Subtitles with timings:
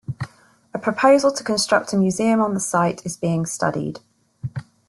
[0.73, 3.99] A proposal to construct a museum on the site is being studied.